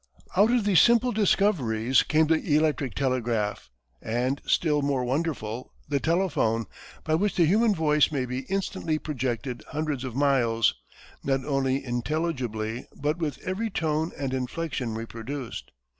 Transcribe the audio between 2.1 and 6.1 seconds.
the electric telegraph, and, still more wonderful, the